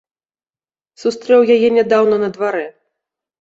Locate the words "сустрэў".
1.01-1.41